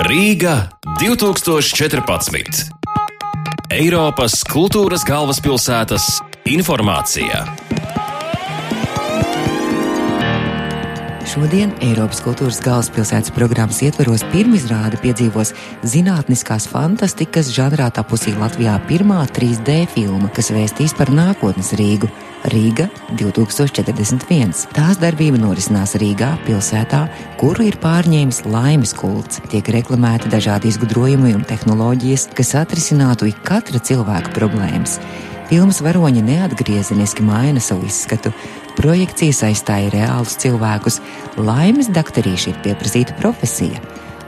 Rīga 0.00 0.70
2014. 1.02 2.62
Eiropas 3.76 4.38
kultūras 4.48 5.04
galvaspilsētas 5.04 6.06
informācija. 6.48 7.44
Šodien 11.32 11.70
Eiropas 11.80 12.18
kultūras 12.20 12.58
galvaspilsētas 12.60 13.32
programmas 13.32 13.78
ietveros 13.80 14.20
pirmizrāde 14.34 14.98
piedzīvos 15.00 15.54
zinātniskās 15.88 16.66
fantastikas 16.68 17.48
žanrā 17.56 17.86
tapusī 17.96 18.34
Latvijā 18.36 18.74
pirmā 18.84 19.22
3D 19.32 19.78
filma, 19.94 20.28
kas 20.36 20.50
vēstīs 20.52 20.92
par 20.98 21.08
nākotnes 21.08 21.72
Rīgu. 21.80 22.10
Rīga 22.52 22.90
2041. 23.16 24.52
Tās 24.76 25.00
darbība 25.00 25.40
norisinās 25.40 25.96
Rīgā, 26.02 26.34
pilsētā, 26.44 27.06
kuru 27.40 27.70
ir 27.70 27.80
pārņēmis 27.80 28.44
laimes 28.52 28.92
kults. 28.98 29.40
Tiek 29.48 29.72
reklamēti 29.72 30.28
dažādi 30.28 30.68
izgudrojumi 30.68 31.32
un 31.38 31.48
tehnoloģijas, 31.48 32.28
kas 32.36 32.56
atrisinātu 32.60 33.32
ik 33.32 33.40
katra 33.46 33.80
cilvēka 33.80 34.36
problēmas. 34.36 34.98
Filmas 35.52 35.82
varoņi 35.84 36.22
neatgriezeniski 36.24 37.24
maina 37.24 37.60
savu 37.60 37.84
izskatu, 37.84 38.30
projekcijas 38.78 39.42
aizstāja 39.48 39.90
reālus 39.94 40.36
cilvēkus, 40.42 41.00
laimes 41.36 41.90
daktarīši 41.92 42.52
ir 42.52 42.62
pieprasīta 42.64 43.16
profesija. 43.20 43.80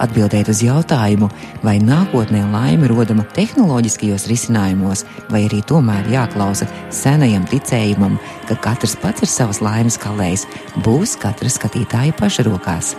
Atbildēt 0.03 0.49
uz 0.51 0.59
jautājumu, 0.65 1.29
vai 1.63 1.77
nākotnē 1.79 2.43
laime 2.51 2.89
rodama 2.91 3.23
tehnoloģiskajos 3.37 4.27
risinājumos, 4.31 5.05
vai 5.31 5.45
arī 5.47 5.61
tomēr 5.63 6.09
jāklausa 6.11 6.67
senajam 6.95 7.47
ticējumam, 7.51 8.19
ka 8.49 8.59
katrs 8.65 8.97
pats 9.01 9.23
ir 9.23 9.31
savas 9.31 9.63
laimes 9.63 9.99
kalējs, 10.03 10.49
būs 10.83 11.15
katra 11.23 11.53
skatītāja 11.53 12.17
paša 12.19 12.49
rokās. 12.51 12.95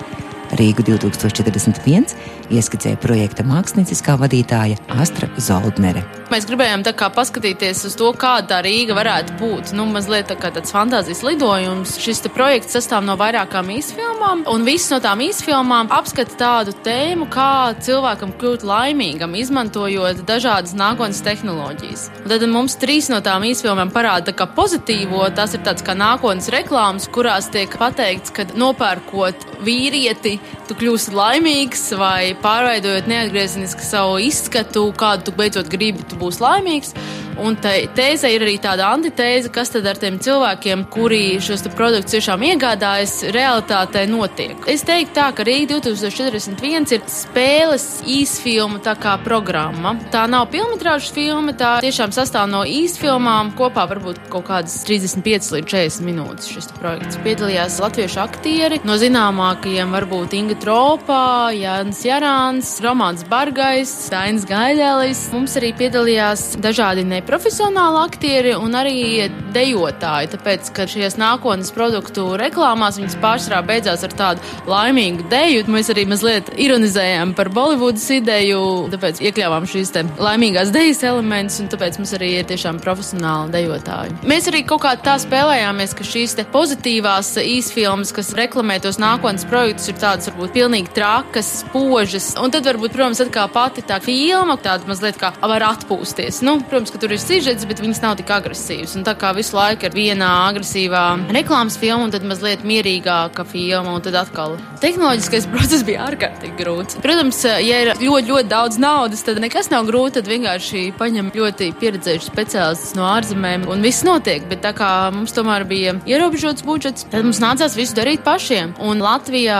Rīgu 0.55 0.85
2041 0.87 2.13
ieskicēja 2.53 2.99
projekta 3.01 3.43
mākslinieckā 3.47 4.15
vadītāja 4.21 4.79
Astra 5.01 5.27
Zoldnere. 5.41 6.05
Mēs 6.25 6.47
gribējām 6.49 6.81
paskatīties 7.13 7.83
uz 7.85 7.95
to, 7.99 8.07
kāda 8.17 8.47
tā 8.49 8.57
Rīga 8.65 8.95
varētu 8.97 9.35
būt. 9.37 9.73
Nu, 9.77 9.85
mazliet 9.85 10.31
tā 10.31 10.37
kā 10.39 10.49
tāds 10.49 10.73
fantāzijas 10.73 11.21
lidojums. 11.21 11.99
Šis 12.01 12.23
projekts 12.33 12.73
sastāv 12.73 13.05
no 13.05 13.13
vairākām 13.19 13.69
īsfilmām, 13.75 14.41
un 14.49 14.65
visas 14.65 14.89
no 14.89 14.99
tām 15.03 15.21
īsfilmām 15.21 15.91
apskata 15.93 16.33
tādu 16.39 16.73
tēmu, 16.85 17.27
kā 17.29 17.75
cilvēkam 17.85 18.33
kļūt 18.41 18.65
laimīgam, 18.65 19.37
izmantojot 19.37 20.23
dažādas 20.25 20.73
nākotnes 20.73 21.21
tehnoloģijas. 21.25 22.07
Un 22.23 22.33
tad 22.33 22.47
mums 22.49 22.77
trīs 22.81 23.11
no 23.13 23.21
tām 23.25 23.45
īsfilmām 23.45 23.93
parāda 23.93 24.33
kā 24.33 24.49
pozitīvo, 24.57 25.21
tas 25.37 25.53
ir 25.53 25.61
tāds 25.67 25.85
kā 25.85 25.93
nākotnes 25.93 26.49
reklāmas, 26.53 27.05
kurās 27.05 27.51
tiek 27.53 27.77
pateikts, 27.77 28.33
ka 28.33 28.47
nopērkot 28.57 29.61
vīrieti, 29.65 30.39
tu 30.69 30.77
kļūsi 30.79 31.13
laimīgs 31.15 31.83
vai 31.99 32.33
pārveidojot 32.41 33.09
neatgriezeniski 33.09 33.85
savu 33.85 34.17
izskatu, 34.25 34.87
kādu 34.97 35.29
tu 35.29 35.35
beidzot 35.37 35.69
gribi, 35.71 36.05
tu 36.09 36.17
būsi 36.21 36.43
laimīgs. 36.43 36.95
Un 37.41 37.57
tēze 37.59 38.29
ir 38.31 38.45
arī 38.45 38.55
tāda 38.63 38.87
antitēze, 38.95 39.51
kas 39.53 39.73
tad 39.73 39.87
ar 39.89 39.99
tiem 39.99 40.17
cilvēkiem, 40.23 40.85
kuri 40.93 41.37
šos 41.43 41.65
produktus 41.75 42.15
tiešām 42.15 42.43
iegādājas, 42.47 43.17
realitātē 43.35 44.05
notiek. 44.07 44.55
Es 44.71 44.85
teiktu 44.87 45.17
tā, 45.17 45.27
ka 45.35 45.45
Rīga 45.47 45.79
2041 45.83 46.95
ir 46.95 47.03
spēles 47.11 47.87
īsfilmu 48.07 48.79
tā 48.85 48.95
kā 48.99 49.17
programma. 49.23 49.95
Tā 50.13 50.25
nav 50.31 50.47
filmas 50.53 51.09
filma, 51.11 51.53
tā 51.57 51.75
tiešām 51.83 52.13
sastāv 52.15 52.47
no 52.51 52.63
īsfilmām, 52.67 53.51
kopā 53.57 53.85
varbūt 53.89 54.21
kaut 54.31 54.47
kādas 54.49 54.77
35 54.87 55.51
līdz 55.55 55.69
40 55.71 56.07
minūtes 56.07 56.49
šis 56.53 56.71
projekts. 56.77 57.19
Piedalījās 57.25 57.79
latviešu 57.83 58.21
aktieri, 58.23 58.79
no 58.87 58.95
zināmākajiem 59.01 59.91
varbūt 59.95 60.35
Inga 60.37 60.59
Tropā, 60.61 61.51
Jānis 61.57 62.03
Jarāns, 62.05 62.75
Romāns 62.85 63.25
Bargais, 63.29 63.93
Dainis 64.13 64.47
Gaidēlis. 64.49 65.27
Mums 65.35 65.57
arī 65.59 65.73
piedalījās 65.77 66.53
dažādi 66.63 67.05
ne 67.07 67.21
profesionāli 67.27 68.01
aktieri 68.03 68.53
un 68.57 68.75
arī 68.77 69.29
dejotāji. 69.55 70.31
Tāpēc, 70.35 70.71
ka 70.75 70.85
šajās 70.89 71.17
nākotnes 71.19 71.71
produktu 71.75 72.27
reklāmās 72.39 72.99
viņas 72.99 73.17
pārsvarā 73.23 73.61
beidzās 73.65 74.05
ar 74.05 74.15
tādu 74.15 74.69
laimīgu 74.69 75.27
deju. 75.31 75.65
Mēs 75.71 75.89
arī 75.93 76.05
mazliet 76.09 76.51
ironizējām 76.61 77.33
par 77.37 77.49
Bolivudas 77.55 78.05
ideju, 78.13 78.61
tāpēc 78.93 79.21
iekļāvām 79.29 79.67
šīs 79.69 79.93
laimīgās 80.21 80.73
dejas 80.75 81.03
elementus, 81.07 81.59
un 81.63 81.71
tāpēc 81.71 81.99
mums 82.01 82.13
arī 82.17 82.31
ir 82.39 82.49
tiešām 82.49 82.81
profesionāli 82.83 83.53
dejotāji. 83.55 84.15
Mēs 84.27 84.49
arī 84.51 84.63
kaut 84.67 84.83
kā 84.85 84.95
tā 85.01 85.17
spēlējāmies, 85.21 85.95
ka 85.97 86.07
šīs 86.07 86.37
pozitīvās 86.53 87.33
īsfilmas, 87.41 88.13
kas 88.15 88.33
reklamē 88.37 88.77
tos 88.83 88.99
nākotnes 89.01 89.47
projektus, 89.49 89.89
ir 89.89 89.99
tādas 90.01 90.29
varbūt 90.29 90.53
pilnīgi 90.55 90.93
trakas, 90.95 91.51
spožas. 91.63 92.33
Un 92.41 92.53
tad 92.53 92.67
varbūt, 92.67 92.93
protams, 92.95 93.23
atkal 93.23 93.49
pati 93.53 93.83
tā 93.85 93.99
filma 94.03 94.57
tāda 94.61 94.87
mazliet 94.89 95.19
kā 95.21 95.31
var 95.41 95.63
atpūsties. 95.71 96.41
Nu, 96.45 96.57
protams, 96.69 96.93
ka 96.93 97.01
tur 97.01 97.14
ir 97.15 97.23
sižets, 97.23 97.65
bet 97.67 97.81
viņas 97.83 98.01
nav 98.03 98.17
tik 98.19 98.31
agresīvas. 98.35 98.95
Un 98.99 99.05
tā 99.07 99.15
kā 99.19 99.31
visu 99.37 99.55
laiku 99.55 99.87
ir 99.87 99.95
vienā 99.95 100.29
agresīvā 100.49 101.03
reklāmas 101.35 101.77
filma, 101.79 102.07
un 102.07 102.13
tad 102.13 102.25
mazliet 102.27 102.65
mierīgāka 102.67 103.45
filma, 103.47 103.95
un 103.95 104.03
tad 104.03 104.17
atkal 104.19 104.57
tehnoloģiskais 104.83 105.47
process 105.53 105.85
bija 105.87 106.05
ārkārtīgi 106.09 106.57
grūts. 106.59 106.99
Protams, 107.03 107.41
ja 107.45 107.81
ir 107.83 107.91
ļoti, 108.01 108.29
ļoti 108.31 108.51
daudz 108.51 108.79
naudas, 108.81 109.23
tad 109.25 109.39
nekas 109.43 109.71
nav 109.73 109.87
grūti. 109.89 110.19
Tad 110.19 110.29
vienkārši 110.31 110.83
paņem 110.99 111.31
ļoti 111.35 111.71
pieredzējušus 111.81 112.29
speciālistus 112.31 112.93
no 112.97 113.07
ārzemēm, 113.09 113.65
un 113.71 113.83
viss 113.83 114.05
notiek. 114.07 114.45
Bet 114.51 114.61
tā 114.63 114.71
kā 114.77 114.91
mums 115.15 115.35
tomēr 115.35 115.65
bija 115.67 115.95
ierobežots 116.07 116.63
budžets, 116.65 117.07
tad 117.11 117.25
mums 117.27 117.41
nācās 117.43 117.75
visu 117.77 117.97
darīt 117.97 118.23
pašiem. 118.25 118.75
Un 118.83 119.03
Latvijā 119.03 119.59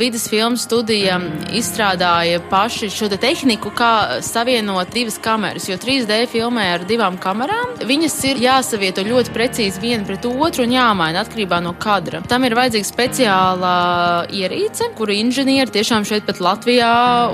vidas 0.00 0.28
filmu 0.30 0.60
studija 0.60 1.18
izstrādāja 1.54 2.42
paši 2.50 2.90
šo 2.92 3.10
te 3.12 3.18
tehniku, 3.22 3.72
kā 3.76 4.22
savienot 4.24 4.90
divas 4.94 5.18
kameras, 5.22 5.68
jo 5.70 5.78
3D 5.80 6.24
filmē 6.32 6.68
ar 6.76 6.86
divām 6.92 7.18
kamerām. 7.20 7.76
Viņas 7.88 8.16
ir 8.30 8.42
jāsavieto 8.42 9.04
ļoti 9.06 9.32
precīzi 9.34 9.82
viena 9.82 10.06
pret 10.06 10.26
otru 10.28 10.66
un 10.66 10.74
jāmaina 10.76 11.24
atkarībā 11.24 11.58
no 11.64 11.74
kadra. 11.80 12.22
Tam 12.28 12.44
ir 12.46 12.56
vajadzīga 12.58 12.88
speciāla 12.88 13.74
ierīce, 14.32 14.90
kuru 14.98 15.16
inženieri 15.16 15.72
tiešām 15.72 16.06
šeit 16.08 16.26
pat 16.28 16.42
Latvijā 16.44 16.92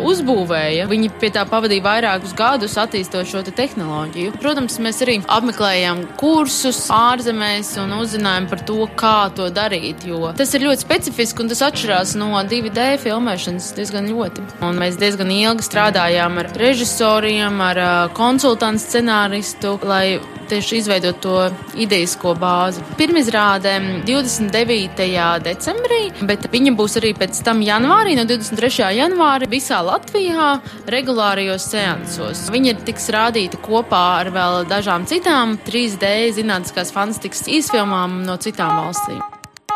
uzbūvēja. 0.08 0.88
Viņi 0.90 1.12
pie 1.20 1.32
tā 1.34 1.44
pavadīja 1.48 1.84
vairākus 1.84 2.34
gadus 2.38 2.78
attīstot 2.80 3.28
šo 3.28 3.42
te 3.46 3.54
tehnoloģiju. 3.56 4.36
Protams, 4.38 4.78
mēs 4.82 5.02
arī 5.04 5.18
apmeklējām 5.26 6.04
kursus 6.20 6.80
ārzemēs 6.94 7.74
un 7.82 7.96
uzzinājām 7.98 8.48
par 8.50 8.64
to, 8.68 8.80
kā 8.98 9.16
to 9.36 9.48
darīt, 9.54 10.06
jo 10.08 10.32
tas 10.38 10.52
ir 10.54 10.66
ļoti 10.66 10.84
specifiski 10.84 11.42
un 11.42 11.50
tas 11.50 11.62
atšķirās 11.66 12.14
no 12.20 12.30
2D 12.48 12.88
filmēšanas 13.02 13.72
diezgan 13.76 14.08
ļoti. 14.12 14.44
Un 14.64 14.78
mēs 14.80 14.98
diezgan 15.00 15.30
ilgi 15.34 15.66
strādājām 15.66 16.38
ar 16.42 16.50
režisoriem, 16.58 17.60
ar 17.64 17.82
konsultantu 18.16 18.84
scenāristu 18.84 19.47
stāstu, 19.48 19.78
lai 19.86 20.20
tieši 20.48 20.78
izveidot 20.78 21.20
to 21.20 21.50
idejisko 21.76 22.34
bāzi. 22.38 22.82
Pirmizrāde 22.98 24.02
29. 24.06 25.08
decembrī, 25.44 26.00
bet 26.22 26.48
viņa 26.52 26.74
būs 26.76 26.98
arī 27.00 27.14
pēc 27.14 27.42
tam 27.44 27.60
janvārī, 27.62 28.16
no 28.16 28.24
23. 28.24 28.92
janvāra 28.96 29.48
visā 29.48 29.80
Latvijā 29.84 30.60
regulārajos 30.88 31.68
seansos. 31.70 32.48
Viņa 32.50 32.78
tiks 32.84 33.08
rādīta 33.10 33.60
kopā 33.60 34.20
ar 34.22 34.32
vēl 34.32 34.64
dažām 34.68 35.06
citām 35.06 35.58
3D 35.66 36.32
zinātniskās 36.36 36.92
fantastikas 36.92 37.46
īsfilmām 37.48 38.22
no 38.26 38.38
citām 38.40 38.76
valstīm. 38.78 39.20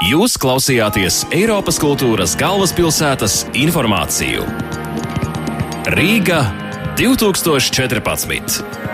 Jūs 0.02 0.34
klausījāties 0.40 1.28
Eiropas 1.30 1.78
kultūras 1.78 2.34
galvaspilsētas 2.40 3.44
informāciju. 3.54 4.48
Rīga 5.94 6.42
2014. 6.98 8.91